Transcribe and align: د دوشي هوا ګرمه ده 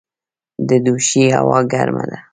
د 0.69 0.71
دوشي 0.85 1.23
هوا 1.37 1.59
ګرمه 1.71 2.03
ده 2.09 2.17